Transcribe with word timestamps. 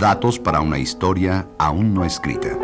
Datos 0.00 0.38
para 0.38 0.62
una 0.62 0.78
historia 0.78 1.46
aún 1.58 1.92
no 1.92 2.06
escrita. 2.06 2.56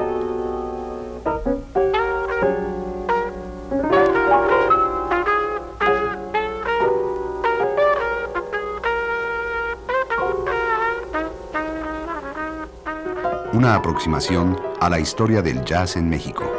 Una 13.53 13.74
aproximación 13.74 14.59
a 14.81 14.88
la 14.88 14.99
historia 14.99 15.42
del 15.42 15.63
jazz 15.63 15.99
en 15.99 16.09
México. 16.09 16.55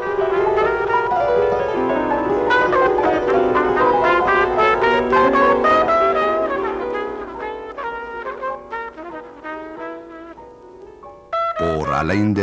Alain. 12.10 12.34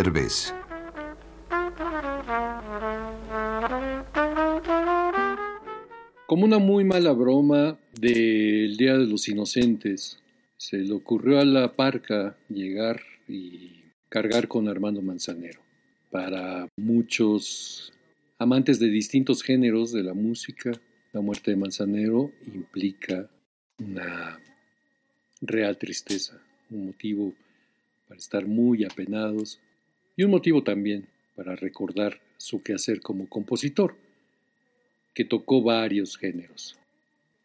Como 6.27 6.45
una 6.45 6.59
muy 6.59 6.85
mala 6.85 7.13
broma 7.13 7.79
del 7.99 8.77
Día 8.77 8.99
de 8.99 9.07
los 9.07 9.27
Inocentes, 9.27 10.19
se 10.59 10.77
le 10.77 10.93
ocurrió 10.93 11.41
a 11.41 11.47
la 11.47 11.73
parca 11.73 12.37
llegar 12.51 13.01
y 13.27 13.85
cargar 14.11 14.49
con 14.49 14.69
Armando 14.69 15.01
Manzanero. 15.01 15.61
Para 16.11 16.69
muchos 16.77 17.91
amantes 18.39 18.79
de 18.79 18.89
distintos 18.89 19.43
géneros 19.43 19.93
de 19.93 20.03
la 20.03 20.13
música, 20.13 20.73
la 21.15 21.23
muerte 21.23 21.53
de 21.53 21.57
Manzanero 21.57 22.33
implica 22.55 23.31
una 23.79 24.39
real 25.41 25.79
tristeza, 25.79 26.39
un 26.69 26.87
motivo 26.87 27.33
estar 28.15 28.47
muy 28.47 28.85
apenados 28.85 29.61
y 30.17 30.25
un 30.25 30.31
motivo 30.31 30.63
también 30.63 31.07
para 31.35 31.57
recordar 31.57 32.21
su 32.37 32.63
quehacer 32.63 33.01
como 33.01 33.29
compositor, 33.29 33.97
que 35.15 35.25
tocó 35.25 35.63
varios 35.63 36.17
géneros. 36.17 36.77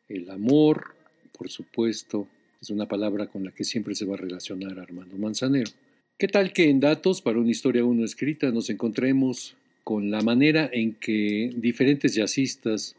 El 0.07 0.29
amor, 0.29 0.95
por 1.37 1.49
supuesto, 1.49 2.27
es 2.61 2.69
una 2.69 2.87
palabra 2.87 3.27
con 3.27 3.43
la 3.43 3.51
que 3.51 3.63
siempre 3.63 3.95
se 3.95 4.05
va 4.05 4.15
a 4.15 4.17
relacionar 4.17 4.79
Armando 4.79 5.17
Manzanero. 5.17 5.71
¿Qué 6.17 6.27
tal 6.27 6.51
que 6.51 6.69
en 6.69 6.79
Datos 6.79 7.21
para 7.21 7.39
una 7.39 7.51
historia 7.51 7.85
uno 7.85 8.03
escrita 8.03 8.51
nos 8.51 8.69
encontremos 8.69 9.55
con 9.83 10.11
la 10.11 10.21
manera 10.21 10.69
en 10.71 10.93
que 10.93 11.53
diferentes 11.55 12.13
jazzistas 12.13 12.95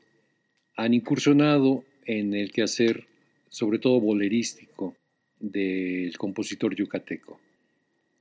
han 0.76 0.94
incursionado 0.94 1.84
en 2.06 2.32
el 2.32 2.50
quehacer, 2.50 3.06
sobre 3.50 3.78
todo 3.78 4.00
bolerístico, 4.00 4.96
del 5.38 6.16
compositor 6.16 6.74
yucateco? 6.74 7.38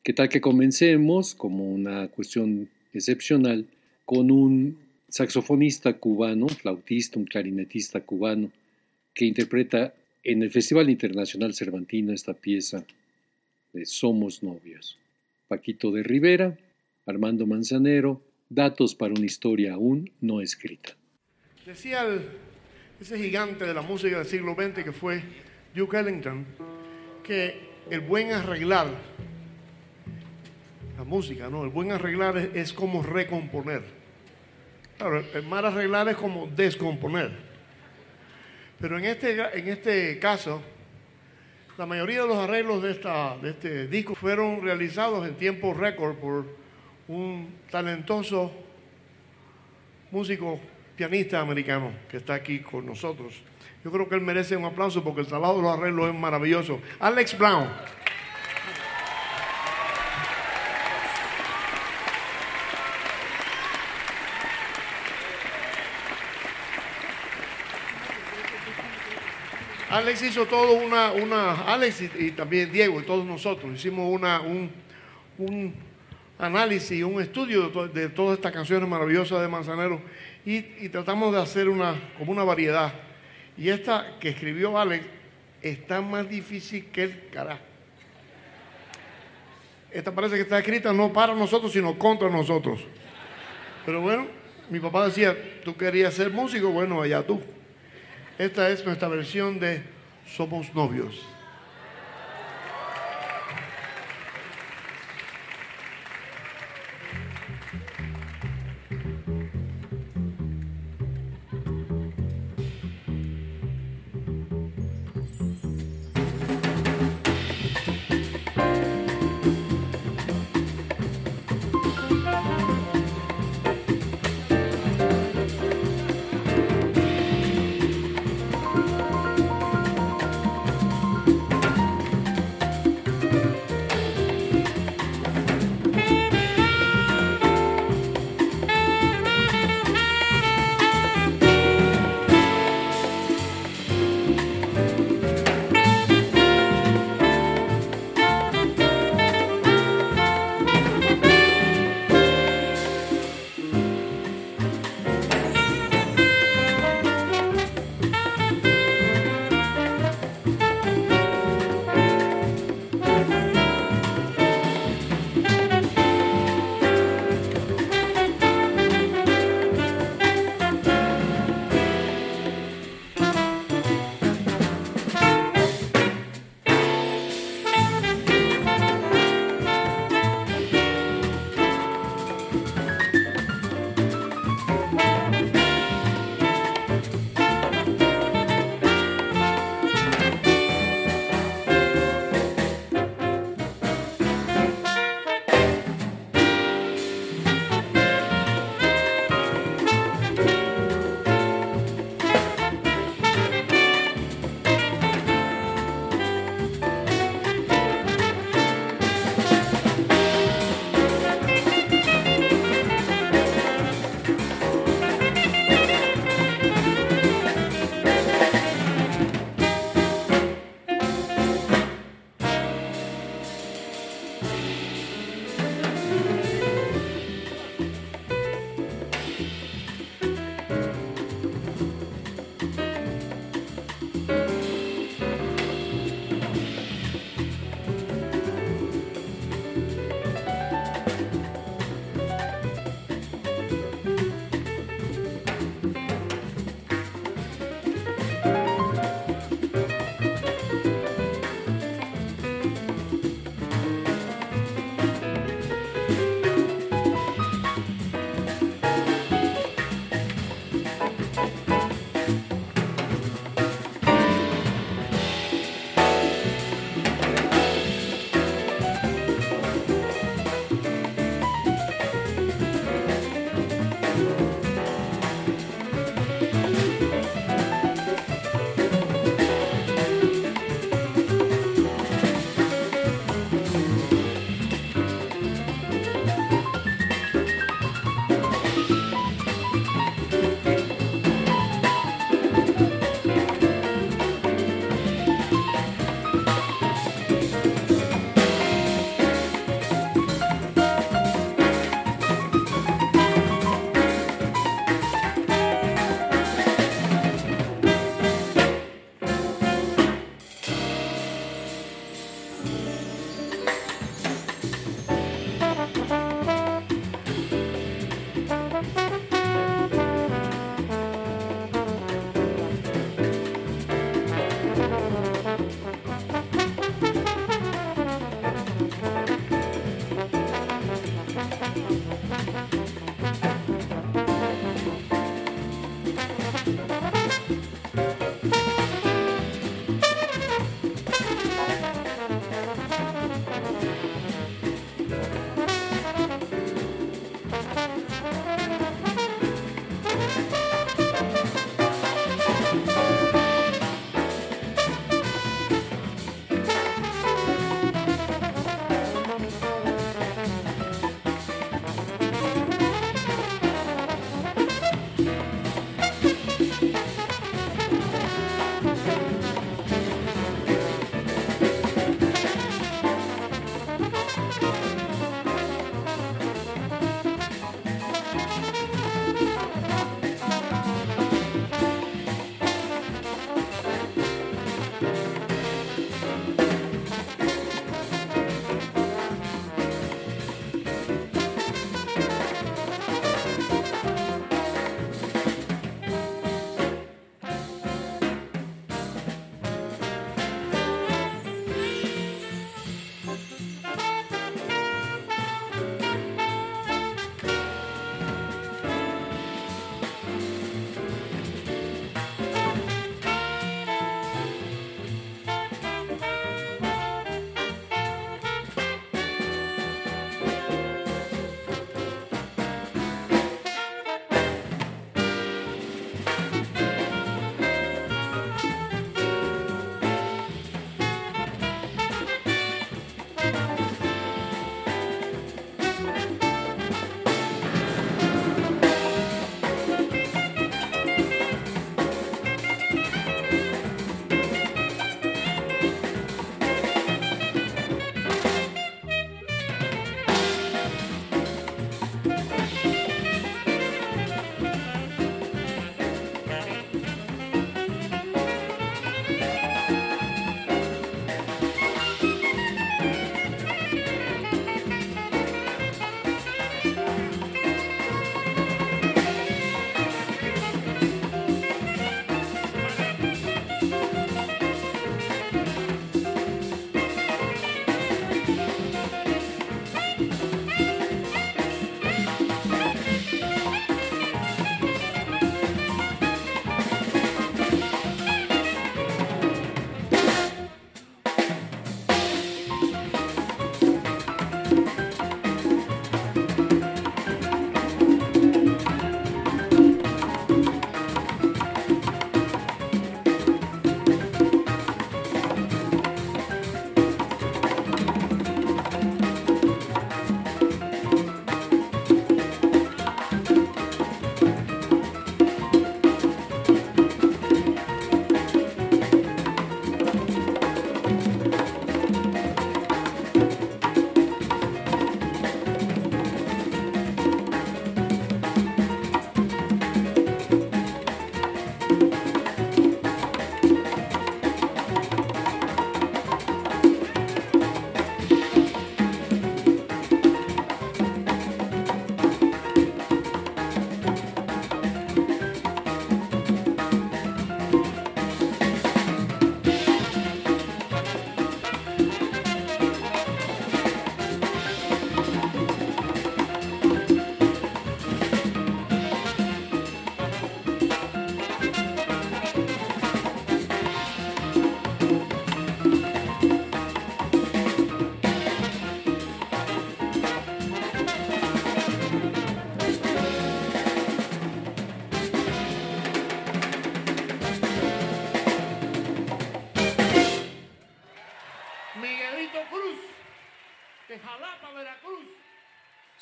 ¿Qué 0.01 0.13
tal 0.13 0.29
que 0.29 0.39
comencemos, 0.39 1.35
como 1.35 1.69
una 1.69 2.07
cuestión 2.07 2.69
excepcional, 2.93 3.67
con 4.05 4.31
un 4.31 4.79
saxofonista 5.09 5.93
cubano, 5.93 6.47
flautista, 6.47 7.19
un 7.19 7.25
clarinetista 7.25 7.99
cubano, 8.01 8.49
que 9.13 9.25
interpreta 9.25 9.93
en 10.23 10.41
el 10.41 10.51
Festival 10.51 10.89
Internacional 10.89 11.53
Cervantino 11.53 12.13
esta 12.13 12.33
pieza 12.33 12.85
de 13.73 13.85
Somos 13.85 14.41
Novios. 14.41 14.97
Paquito 15.49 15.91
de 15.91 16.03
Rivera, 16.03 16.57
Armando 17.05 17.45
Manzanero, 17.45 18.21
datos 18.47 18.95
para 18.95 19.13
una 19.13 19.25
historia 19.25 19.73
aún 19.73 20.11
no 20.21 20.39
escrita. 20.39 20.95
Decía 21.65 22.05
ese 23.01 23.17
gigante 23.17 23.65
de 23.65 23.73
la 23.73 23.81
música 23.81 24.19
del 24.19 24.27
siglo 24.27 24.55
XX 24.55 24.83
que 24.83 24.93
fue 24.93 25.21
Duke 25.75 25.97
Ellington, 25.97 26.45
que 27.21 27.55
el 27.89 27.99
buen 27.99 28.31
arreglar, 28.31 28.87
la 30.99 31.05
música, 31.05 31.49
¿no? 31.49 31.63
El 31.63 31.69
buen 31.69 31.93
arreglar 31.93 32.35
es, 32.37 32.73
como 32.73 33.01
recomponer. 33.01 33.83
Claro, 34.97 35.23
el 35.33 35.43
mal 35.43 35.65
arreglar 35.65 36.09
es 36.09 36.17
como 36.17 36.47
descomponer. 36.47 37.31
Pero 38.81 38.97
en 38.97 39.05
este, 39.05 39.39
en 39.57 39.69
este 39.69 40.19
caso, 40.19 40.61
la 41.77 41.85
mayoría 41.85 42.23
de 42.23 42.27
los 42.27 42.35
arreglos 42.35 42.83
de, 42.83 42.91
esta, 42.91 43.37
de 43.37 43.51
este 43.51 43.87
disco 43.87 44.13
fueron 44.13 44.61
realizados 44.61 45.25
en 45.25 45.35
tiempo 45.35 45.73
récord 45.73 46.15
por 46.15 46.45
un 47.07 47.47
talentoso 47.71 48.51
músico 50.11 50.59
pianista 50.97 51.39
americano 51.39 51.93
que 52.11 52.17
está 52.17 52.33
aquí 52.33 52.59
con 52.59 52.85
nosotros. 52.85 53.41
Yo 53.85 53.91
creo 53.91 54.09
que 54.09 54.15
él 54.15 54.21
merece 54.21 54.57
un 54.57 54.65
aplauso 54.65 55.01
porque 55.01 55.21
el 55.21 55.27
trabajo 55.27 55.55
de 55.55 55.61
los 55.61 55.77
arreglos 55.77 56.09
es 56.09 56.19
maravilloso. 56.19 56.81
Alex 56.99 57.37
Brown. 57.37 57.69
Alex 69.89 70.21
hizo 70.21 70.45
todo 70.45 70.73
una, 70.73 71.11
una 71.11 71.61
Alex 71.63 72.03
y, 72.19 72.31
también 72.31 72.71
Diego 72.71 72.99
y 73.01 73.03
todos 73.03 73.25
nosotros 73.25 73.73
hicimos 73.73 74.07
una, 74.13 74.39
un, 74.39 74.69
un 75.39 75.73
análisis, 76.37 77.03
un 77.03 77.19
estudio 77.19 77.69
de, 77.69 77.87
de, 77.87 78.09
todas 78.09 78.37
estas 78.37 78.51
canciones 78.51 78.87
maravillosas 78.87 79.41
de 79.41 79.47
Manzanero 79.47 79.99
y, 80.45 80.57
y, 80.57 80.89
tratamos 80.89 81.33
de 81.33 81.41
hacer 81.41 81.67
una, 81.69 81.95
como 82.19 82.31
una 82.31 82.43
variedad. 82.43 82.93
Y 83.57 83.69
esta 83.69 84.17
que 84.19 84.29
escribió 84.29 84.77
Alex 84.77 85.05
está 85.61 86.01
más 86.01 86.29
difícil 86.29 86.85
que 86.91 87.03
el 87.03 87.29
carajo. 87.31 87.63
Esta 89.91 90.13
parece 90.13 90.35
que 90.35 90.41
está 90.41 90.59
escrita 90.59 90.93
no 90.93 91.11
para 91.11 91.33
nosotros, 91.33 91.73
sino 91.73 91.97
contra 91.97 92.29
nosotros. 92.29 92.79
Pero 93.87 94.01
bueno, 94.01 94.27
mi 94.69 94.79
papá 94.79 95.07
decía, 95.07 95.35
tú 95.63 95.75
querías 95.75 96.13
ser 96.13 96.29
músico, 96.29 96.69
bueno, 96.69 97.01
allá 97.01 97.23
tú. 97.23 97.41
Esta 98.39 98.69
es 98.69 98.85
nuestra 98.85 99.09
versión 99.09 99.59
de 99.59 99.83
Somos 100.25 100.73
novios. 100.73 101.25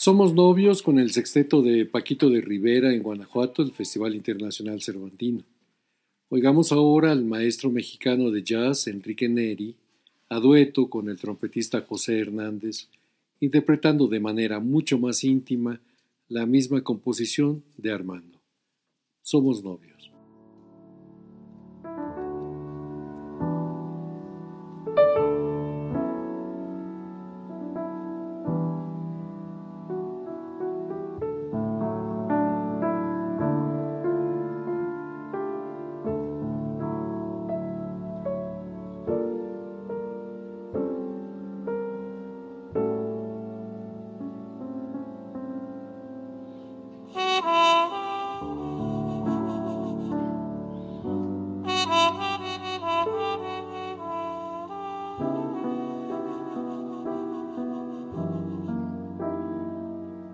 Somos 0.08 0.34
novios 0.34 0.82
con 0.84 1.00
el 1.00 1.12
sexteto 1.12 1.62
de 1.62 1.86
Paquito 1.86 2.30
de 2.30 2.40
Rivera 2.40 2.94
en 2.94 3.04
Guanajuato, 3.04 3.62
el 3.62 3.74
Festival 3.74 4.16
Internacional 4.16 4.82
Cervantino. 4.82 5.44
Oigamos 6.30 6.72
ahora 6.72 7.12
al 7.12 7.26
maestro 7.26 7.70
mexicano 7.70 8.32
de 8.32 8.42
jazz 8.42 8.88
Enrique 8.88 9.28
Neri, 9.28 9.76
a 10.30 10.40
dueto 10.40 10.90
con 10.90 11.10
el 11.10 11.18
trompetista 11.18 11.82
José 11.82 12.22
Hernández, 12.22 12.88
interpretando 13.42 14.08
de 14.08 14.22
manera 14.22 14.62
mucho 14.62 14.98
más 14.98 15.26
íntima 15.26 15.82
la 16.30 16.46
misma 16.46 16.82
composición 16.86 17.62
de 17.76 17.92
Armando. 17.92 18.40
Somos 19.24 19.62
novios. 19.62 19.97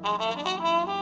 Thank 0.04 0.88
you. 0.88 0.93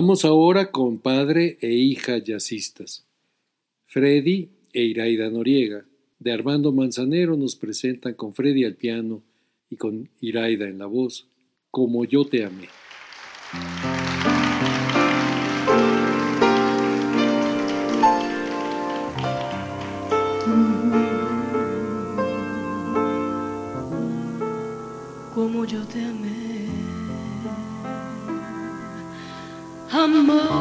Vamos 0.00 0.24
ahora 0.24 0.70
con 0.70 0.96
padre 0.96 1.58
e 1.60 1.74
hija 1.74 2.16
jazzistas. 2.16 3.04
Freddy 3.84 4.48
e 4.72 4.84
Iraida 4.84 5.28
Noriega, 5.28 5.84
de 6.18 6.32
Armando 6.32 6.72
Manzanero, 6.72 7.36
nos 7.36 7.54
presentan 7.54 8.14
con 8.14 8.32
Freddy 8.32 8.64
al 8.64 8.76
piano 8.76 9.22
y 9.68 9.76
con 9.76 10.08
Iraida 10.22 10.68
en 10.68 10.78
la 10.78 10.86
voz, 10.86 11.26
Como 11.70 12.06
yo 12.06 12.24
te 12.24 12.46
amé. 12.46 12.68
mama. 30.32 30.59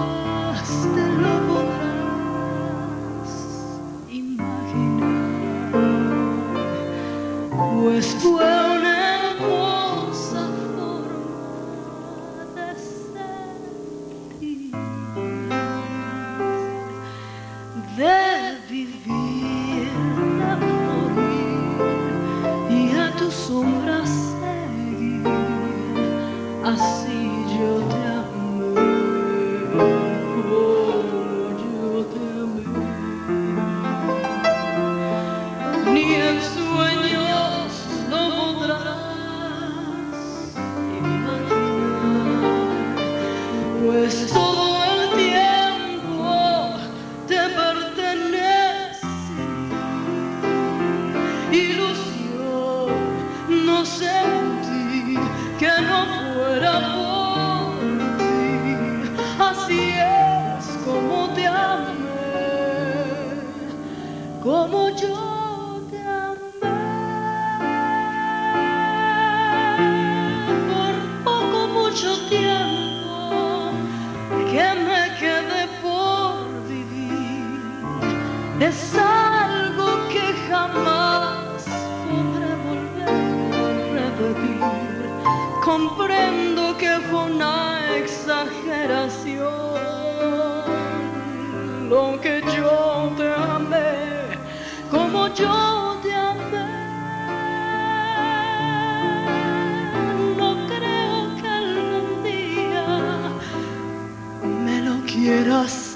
Me 105.19 105.88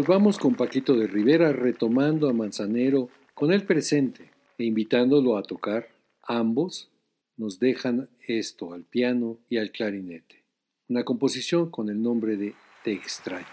Volvamos 0.00 0.38
con 0.38 0.54
Paquito 0.54 0.94
de 0.94 1.06
Rivera 1.06 1.52
retomando 1.52 2.30
a 2.30 2.32
Manzanero 2.32 3.10
con 3.34 3.52
el 3.52 3.64
presente 3.64 4.30
e 4.56 4.64
invitándolo 4.64 5.36
a 5.36 5.42
tocar. 5.42 5.88
Ambos 6.22 6.88
nos 7.36 7.58
dejan 7.58 8.08
esto 8.26 8.72
al 8.72 8.84
piano 8.84 9.36
y 9.50 9.58
al 9.58 9.70
clarinete. 9.70 10.42
Una 10.88 11.04
composición 11.04 11.70
con 11.70 11.90
el 11.90 12.02
nombre 12.02 12.38
de 12.38 12.54
Te 12.82 12.94
extraño. 12.94 13.44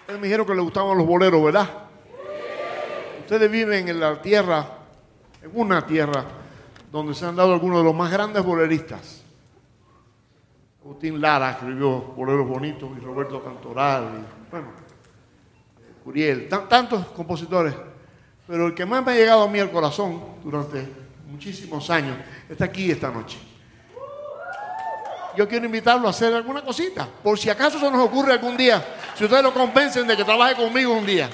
Ustedes 0.00 0.18
me 0.18 0.28
dijeron 0.28 0.46
que 0.46 0.54
les 0.54 0.64
gustaban 0.64 0.96
los 0.96 1.06
boleros, 1.06 1.44
¿verdad? 1.44 1.68
Ustedes 3.20 3.50
viven 3.50 3.86
en 3.86 4.00
la 4.00 4.22
tierra, 4.22 4.78
en 5.42 5.50
una 5.52 5.86
tierra 5.86 6.24
donde 6.90 7.12
se 7.12 7.26
han 7.26 7.36
dado 7.36 7.52
algunos 7.52 7.80
de 7.80 7.84
los 7.84 7.94
más 7.94 8.10
grandes 8.10 8.42
boleristas. 8.42 9.22
Agustín 10.82 11.20
Lara 11.20 11.50
escribió 11.50 12.00
boleros 12.16 12.48
bonitos 12.48 12.88
y 12.96 13.04
Roberto 13.04 13.44
Cantoral, 13.44 14.04
y, 14.04 14.50
bueno, 14.50 14.87
Curiel, 16.08 16.48
tan- 16.48 16.66
tantos 16.70 17.04
compositores. 17.08 17.74
Pero 18.46 18.68
el 18.68 18.74
que 18.74 18.86
más 18.86 19.04
me 19.04 19.12
ha 19.12 19.14
llegado 19.14 19.42
a 19.42 19.46
mí 19.46 19.60
al 19.60 19.70
corazón 19.70 20.36
durante 20.42 20.88
muchísimos 21.26 21.90
años 21.90 22.16
está 22.48 22.64
aquí 22.64 22.90
esta 22.90 23.10
noche. 23.10 23.36
Yo 25.36 25.46
quiero 25.46 25.66
invitarlo 25.66 26.06
a 26.06 26.10
hacer 26.10 26.32
alguna 26.32 26.62
cosita, 26.62 27.06
por 27.22 27.38
si 27.38 27.50
acaso 27.50 27.78
se 27.78 27.90
nos 27.90 28.00
ocurre 28.06 28.32
algún 28.32 28.56
día, 28.56 28.82
si 29.18 29.24
ustedes 29.24 29.42
lo 29.42 29.52
convencen 29.52 30.06
de 30.06 30.16
que 30.16 30.24
trabaje 30.24 30.54
conmigo 30.54 30.94
un 30.94 31.04
día. 31.04 31.28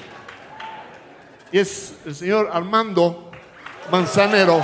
Y 1.53 1.57
es 1.59 1.95
el 2.05 2.13
señor 2.13 2.49
Armando 2.51 3.31
Manzanero. 3.89 4.61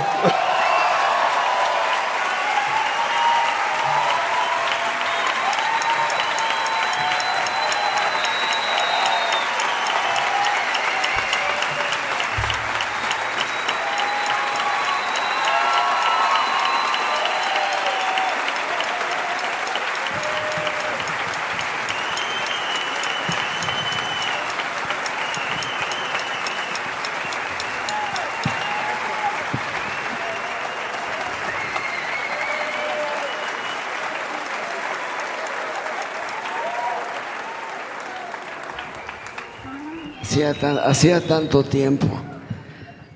Hacía, 40.42 40.60
tan- 40.60 40.78
hacía 40.78 41.20
tanto 41.20 41.62
tiempo 41.62 42.08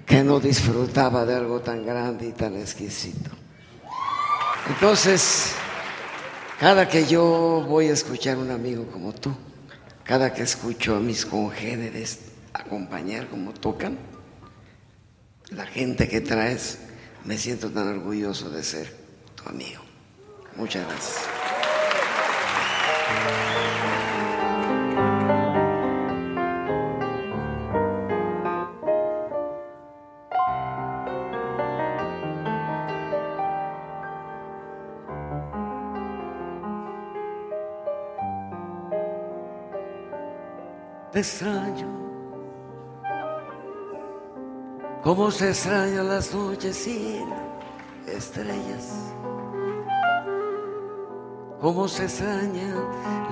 que 0.06 0.22
no 0.22 0.38
disfrutaba 0.38 1.24
de 1.26 1.34
algo 1.34 1.58
tan 1.60 1.84
grande 1.84 2.28
y 2.28 2.30
tan 2.32 2.54
exquisito. 2.54 3.30
Entonces, 4.68 5.52
cada 6.60 6.88
que 6.88 7.04
yo 7.06 7.64
voy 7.68 7.88
a 7.88 7.94
escuchar 7.94 8.36
a 8.36 8.38
un 8.38 8.52
amigo 8.52 8.86
como 8.92 9.12
tú, 9.12 9.34
cada 10.04 10.32
que 10.32 10.42
escucho 10.44 10.94
a 10.94 11.00
mis 11.00 11.26
congéneres 11.26 12.20
acompañar 12.52 13.26
como 13.26 13.52
tocan, 13.52 13.98
la 15.50 15.66
gente 15.66 16.06
que 16.08 16.20
traes, 16.20 16.78
me 17.24 17.36
siento 17.38 17.70
tan 17.70 17.88
orgulloso 17.88 18.50
de 18.50 18.62
ser 18.62 18.94
tu 19.34 19.48
amigo. 19.48 19.82
Muchas 20.54 20.86
gracias. 20.86 21.25
Extraño, 41.20 41.88
como 45.02 45.30
se 45.30 45.48
extrañan 45.50 46.08
las 46.08 46.34
noches 46.34 46.76
sin 46.76 47.28
estrellas, 48.06 49.14
como 51.60 51.88
se 51.88 52.04
extrañan 52.04 52.74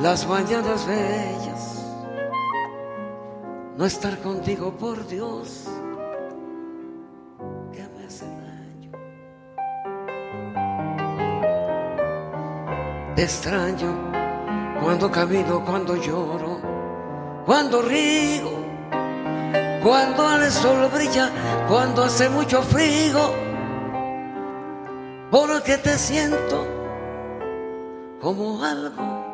las 0.01 0.27
mañanas 0.27 0.87
bellas. 0.87 1.81
No 3.77 3.85
estar 3.87 4.19
contigo, 4.21 4.73
por 4.73 5.05
Dios, 5.09 5.69
que 7.73 7.83
me 7.83 8.07
hace 8.07 8.25
daño. 8.25 8.93
Te 13.17 13.25
extraño 13.25 14.15
cuando 14.81 15.11
camino, 15.11 15.65
cuando 15.65 15.97
lloro, 15.97 16.44
cuando 17.45 17.83
río, 17.83 18.51
cuando 19.83 20.37
el 20.37 20.51
sol 20.51 20.89
brilla, 20.93 21.31
cuando 21.69 22.05
hace 22.05 22.29
mucho 22.31 22.63
frío, 22.63 23.35
porque 25.31 25.77
te 25.79 25.99
siento 25.99 26.67
como 28.21 28.65
algo 28.65 29.25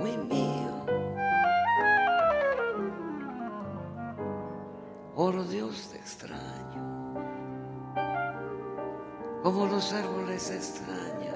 muy 0.00 0.16
mío. 0.16 0.64
Por 5.14 5.46
Dios 5.48 5.88
te 5.92 5.98
extraño, 5.98 7.14
como 9.42 9.66
los 9.66 9.92
árboles 9.92 10.50
extrañan 10.50 11.33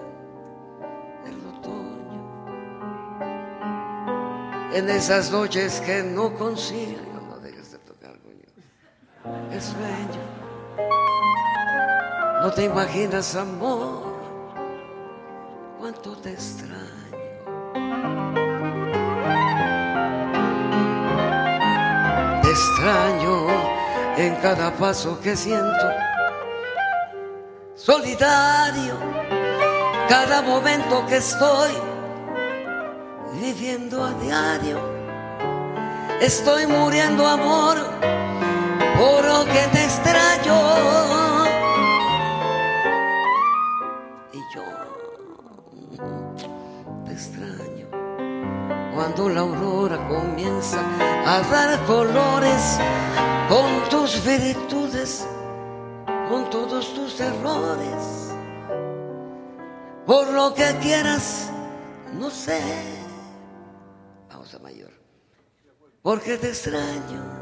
En 4.79 4.89
esas 4.91 5.33
noches 5.33 5.81
que 5.81 6.05
no 6.05 6.33
concilio, 6.39 7.01
no 7.29 7.37
dejes 7.41 7.73
de 7.73 7.79
tocar, 7.79 8.17
coño. 8.21 8.47
te 9.51 9.61
sueño. 9.61 10.23
No 12.43 12.53
te 12.53 12.63
imaginas, 12.63 13.35
amor, 13.35 14.15
cuánto 15.81 16.17
te 16.19 16.31
extraño. 16.31 16.79
Te 22.43 22.49
extraño 22.49 23.47
en 24.17 24.37
cada 24.37 24.73
paso 24.77 25.19
que 25.19 25.35
siento. 25.35 25.87
Solidario, 27.75 28.95
cada 30.09 30.41
momento 30.41 31.05
que 31.09 31.17
estoy 31.17 31.88
viviendo 33.59 34.05
a 34.05 34.13
diario. 34.15 34.79
Estoy 36.21 36.67
muriendo, 36.67 37.27
amor, 37.27 37.77
por 38.97 39.25
lo 39.25 39.45
que 39.47 39.67
te 39.73 39.85
extraño. 39.85 40.57
Y 44.33 44.39
yo 44.55 44.63
te 47.05 47.13
extraño 47.13 47.87
cuando 48.95 49.29
la 49.29 49.41
aurora 49.41 50.09
comienza 50.09 50.79
a 51.27 51.41
dar 51.51 51.85
colores 51.87 52.79
con 53.49 53.89
tus 53.91 54.25
virtudes, 54.25 55.27
con 56.29 56.49
todos 56.51 56.95
tus 56.95 57.21
errores. 57.21 58.33
Por 60.07 60.29
lo 60.29 60.55
que 60.55 60.77
quieras, 60.81 61.51
no 62.15 62.31
sé. 62.31 63.08
Porque 66.03 66.39
te 66.39 66.49
extraño. 66.49 67.38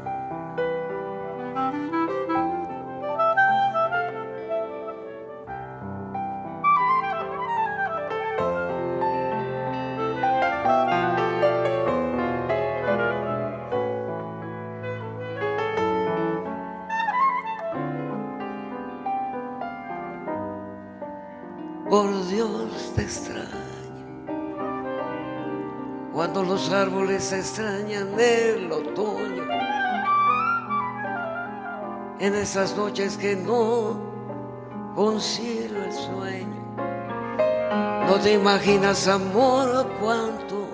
Los 26.67 26.73
árboles 26.73 27.31
extrañan 27.31 28.19
el 28.19 28.71
otoño. 28.71 29.43
En 32.19 32.35
esas 32.35 32.75
noches 32.75 33.15
que 33.15 33.35
no 33.35 33.97
concilio 34.95 35.83
el 35.83 35.93
sueño. 35.93 36.75
No 38.07 38.15
te 38.15 38.33
imaginas, 38.33 39.07
amor, 39.07 39.87
cuánto 39.99 40.67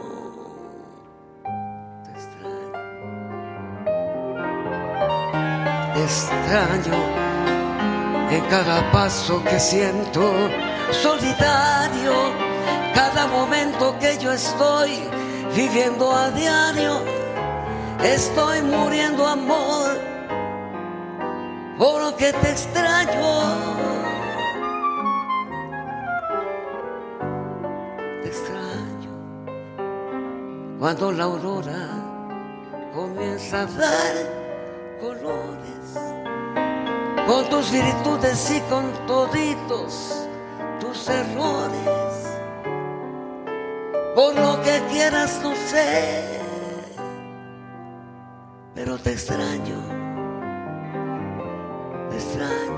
te 2.03 2.11
extraño. 2.11 2.79
Extraño 5.95 6.93
en 8.31 8.45
cada 8.45 8.91
paso 8.91 9.43
que 9.43 9.59
siento 9.59 10.23
solidario, 10.91 12.13
cada 12.95 13.27
momento 13.27 13.95
que 13.99 14.17
yo 14.17 14.31
estoy 14.31 15.12
viviendo 15.55 16.11
a 16.11 16.31
diario, 16.31 16.99
estoy 18.03 18.61
muriendo 18.61 19.27
amor, 19.27 19.99
por 21.77 22.01
lo 22.01 22.15
que 22.15 22.33
te 22.33 22.49
extraño. 22.49 23.83
Te 28.21 28.27
extraño 28.27 29.11
cuando 30.79 31.11
la 31.11 31.23
aurora 31.25 31.89
comienza 32.93 33.61
a 33.61 33.65
dar 33.65 34.13
colores 35.01 35.83
con 37.27 37.49
tus 37.49 37.71
virtudes 37.71 38.51
y 38.51 38.59
con 38.69 38.91
toditos 39.07 40.27
tus 40.79 41.07
errores. 41.09 42.12
Por 44.15 44.35
lo 44.35 44.61
que 44.61 44.79
quieras, 44.91 45.39
no 45.41 45.55
sé, 45.55 46.23
pero 48.75 48.97
te 48.99 49.11
extraño, 49.11 49.79
te 52.11 52.17
extraño. 52.17 52.73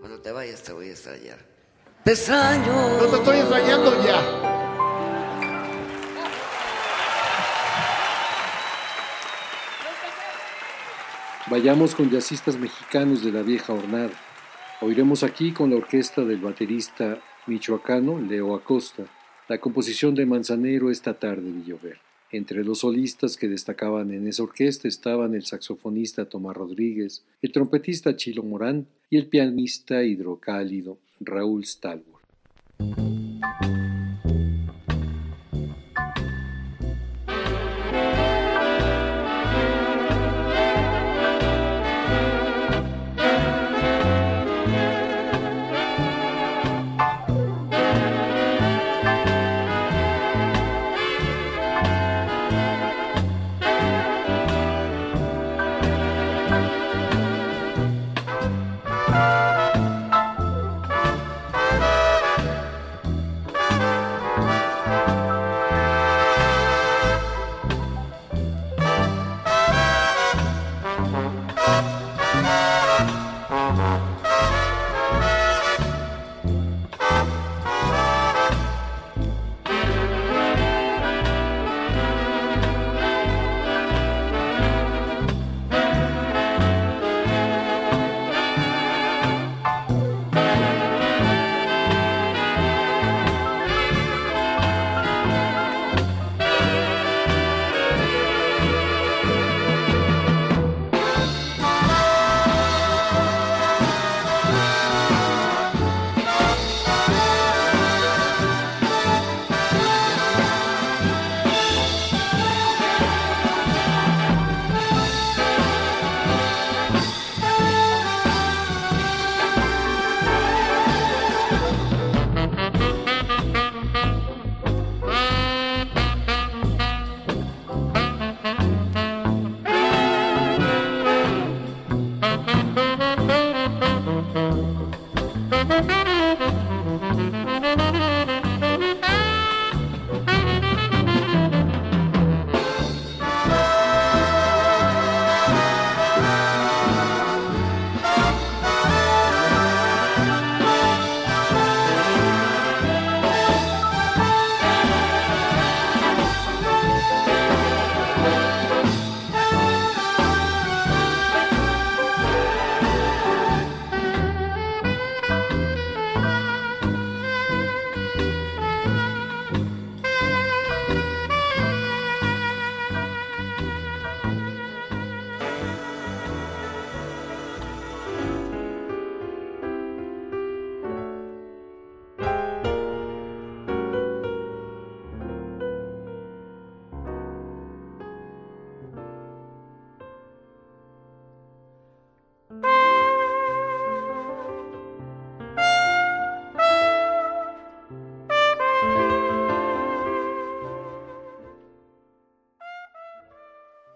Cuando 0.00 0.20
te 0.20 0.32
vayas 0.32 0.62
te 0.62 0.72
voy 0.72 0.88
a 0.88 0.90
extrañar. 0.90 1.38
Te 2.02 2.10
extraño. 2.10 2.98
No 3.00 3.06
te 3.06 3.16
estoy 3.16 3.38
extrañando 3.38 4.04
ya. 4.04 4.51
Vayamos 11.52 11.94
con 11.94 12.08
jazzistas 12.08 12.58
mexicanos 12.58 13.22
de 13.22 13.30
la 13.30 13.42
vieja 13.42 13.74
hornada. 13.74 14.18
Oiremos 14.80 15.22
aquí 15.22 15.52
con 15.52 15.68
la 15.68 15.76
orquesta 15.76 16.24
del 16.24 16.38
baterista 16.38 17.20
michoacano 17.46 18.18
Leo 18.18 18.54
Acosta 18.54 19.04
la 19.50 19.58
composición 19.58 20.14
de 20.14 20.24
Manzanero 20.24 20.90
esta 20.90 21.12
tarde 21.12 21.52
de 21.52 21.62
llover. 21.62 21.98
Entre 22.30 22.64
los 22.64 22.78
solistas 22.78 23.36
que 23.36 23.48
destacaban 23.48 24.12
en 24.12 24.28
esa 24.28 24.44
orquesta 24.44 24.88
estaban 24.88 25.34
el 25.34 25.44
saxofonista 25.44 26.24
Tomás 26.24 26.56
Rodríguez, 26.56 27.22
el 27.42 27.52
trompetista 27.52 28.16
Chilo 28.16 28.42
Morán 28.42 28.86
y 29.10 29.18
el 29.18 29.26
pianista 29.26 30.02
hidrocálido 30.04 30.96
Raúl 31.20 31.66
Stalwart. 31.66 32.24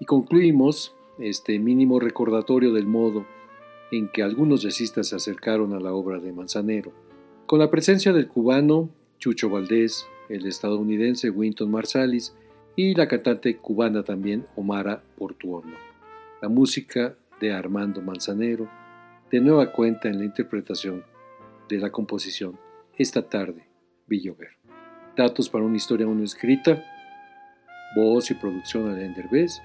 Concluimos 0.06 0.94
este 1.18 1.58
mínimo 1.58 2.00
recordatorio 2.00 2.72
del 2.72 2.86
modo 2.86 3.26
en 3.90 4.08
que 4.08 4.22
algunos 4.22 4.62
jazzistas 4.62 5.08
se 5.08 5.16
acercaron 5.16 5.74
a 5.74 5.80
la 5.80 5.92
obra 5.92 6.18
de 6.18 6.32
Manzanero, 6.32 6.92
con 7.46 7.58
la 7.58 7.70
presencia 7.70 8.12
del 8.12 8.28
cubano 8.28 8.88
Chucho 9.18 9.50
Valdés, 9.50 10.06
el 10.28 10.46
estadounidense 10.46 11.30
Winton 11.30 11.70
Marsalis 11.70 12.34
y 12.74 12.94
la 12.94 13.06
cantante 13.08 13.56
cubana 13.56 14.02
también 14.02 14.46
Omara 14.56 15.02
Portuondo. 15.16 15.76
La 16.40 16.48
música 16.48 17.14
de 17.40 17.52
Armando 17.52 18.00
Manzanero, 18.00 18.68
de 19.30 19.40
nueva 19.40 19.72
cuenta 19.72 20.08
en 20.08 20.18
la 20.18 20.24
interpretación 20.24 21.04
de 21.68 21.78
la 21.78 21.90
composición 21.90 22.58
Esta 22.96 23.28
tarde, 23.28 23.66
Villover. 24.06 24.50
Datos 25.16 25.48
para 25.48 25.64
una 25.64 25.76
historia 25.76 26.06
aún 26.06 26.22
escrita, 26.22 26.84
voz 27.96 28.30
y 28.30 28.34
producción 28.34 28.88
Alain 28.88 29.14
Derbez, 29.14 29.60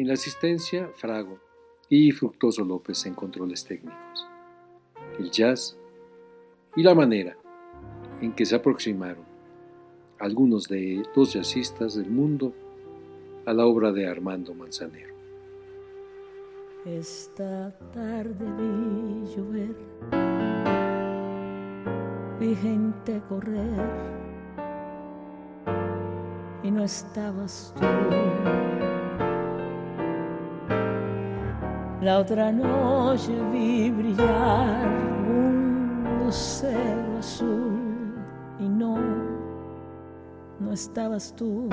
en 0.00 0.06
la 0.06 0.14
asistencia 0.14 0.88
Frago 0.94 1.40
y 1.88 2.12
Fructoso 2.12 2.64
López 2.64 3.04
en 3.06 3.14
controles 3.14 3.64
técnicos. 3.64 4.28
El 5.18 5.30
jazz 5.30 5.76
y 6.76 6.84
la 6.84 6.94
manera 6.94 7.36
en 8.20 8.32
que 8.32 8.46
se 8.46 8.54
aproximaron 8.54 9.24
algunos 10.20 10.68
de 10.68 11.02
los 11.16 11.32
jazzistas 11.32 11.96
del 11.96 12.10
mundo 12.10 12.52
a 13.44 13.52
la 13.52 13.66
obra 13.66 13.90
de 13.90 14.06
Armando 14.06 14.54
Manzanero. 14.54 15.14
Esta 16.84 17.76
tarde 17.92 18.44
vi 18.56 19.34
llover, 19.34 19.76
vi 22.38 22.54
gente 22.54 23.20
correr 23.28 24.18
y 26.62 26.70
no 26.70 26.84
estabas 26.84 27.74
tú. 27.76 28.67
La 32.00 32.20
otra 32.20 32.52
noche 32.52 33.32
vi 33.50 33.90
brillar 33.90 34.86
un 35.28 36.20
lucero 36.24 37.18
azul 37.18 38.14
y 38.60 38.68
no, 38.68 38.98
no 40.60 40.72
estabas 40.72 41.34
tú. 41.36 41.68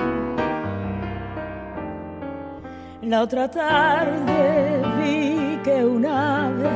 La 3.02 3.22
otra 3.22 3.48
tarde 3.48 4.82
vi 4.98 5.60
que 5.62 5.84
un 5.84 6.04
ave 6.04 6.70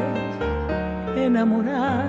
enamorada 1.17 2.07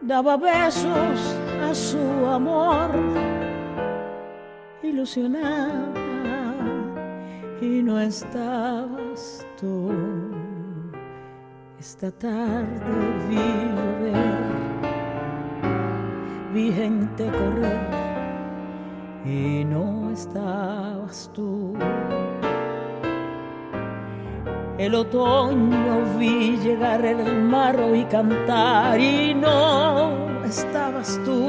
daba 0.00 0.38
besos 0.38 1.36
a 1.62 1.74
su 1.74 1.98
amor 2.26 2.90
ilusionada 4.82 6.01
y 7.62 7.80
no 7.80 8.00
estabas 8.00 9.46
tú. 9.58 9.92
Esta 11.78 12.10
tarde 12.10 12.66
vi 13.28 13.36
llover, 13.36 14.14
vi 16.52 16.72
gente 16.72 17.30
correr 17.30 17.80
y 19.24 19.64
no 19.64 20.10
estabas 20.10 21.30
tú. 21.32 21.74
El 24.78 24.96
otoño 24.96 26.16
vi 26.18 26.56
llegar 26.56 27.04
el 27.04 27.42
marro 27.44 27.94
y 27.94 28.04
cantar 28.06 28.98
y 28.98 29.34
no 29.34 30.42
estabas 30.44 31.20
tú. 31.24 31.46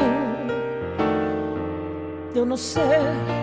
Yo 2.35 2.45
no 2.45 2.55
sé 2.55 3.42